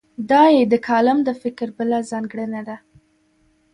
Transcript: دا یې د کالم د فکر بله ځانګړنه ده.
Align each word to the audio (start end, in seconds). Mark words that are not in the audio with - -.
دا 0.29 0.43
یې 0.55 0.63
د 0.71 0.73
کالم 0.87 1.17
د 1.23 1.29
فکر 1.41 1.67
بله 1.77 1.97
ځانګړنه 2.11 2.61
ده. 2.67 2.77